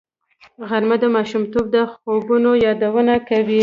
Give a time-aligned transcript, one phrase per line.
[0.69, 3.59] غرمه د ماشومتوب د خوبونو یادونه کوي